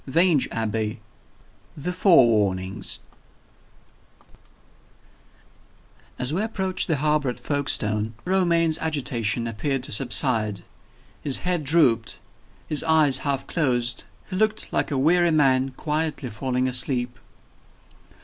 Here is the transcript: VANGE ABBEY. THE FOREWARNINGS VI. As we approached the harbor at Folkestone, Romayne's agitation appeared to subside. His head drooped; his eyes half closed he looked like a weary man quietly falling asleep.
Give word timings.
VANGE 0.07 0.47
ABBEY. 0.51 0.99
THE 1.77 1.93
FOREWARNINGS 1.93 2.97
VI. 2.97 4.25
As 6.17 6.33
we 6.33 6.41
approached 6.41 6.87
the 6.87 6.95
harbor 6.95 7.29
at 7.29 7.39
Folkestone, 7.39 8.15
Romayne's 8.25 8.79
agitation 8.79 9.45
appeared 9.45 9.83
to 9.83 9.91
subside. 9.91 10.61
His 11.21 11.41
head 11.45 11.63
drooped; 11.63 12.19
his 12.67 12.83
eyes 12.83 13.19
half 13.19 13.45
closed 13.45 14.05
he 14.31 14.35
looked 14.37 14.73
like 14.73 14.89
a 14.89 14.97
weary 14.97 15.29
man 15.29 15.69
quietly 15.69 16.31
falling 16.31 16.67
asleep. 16.67 17.19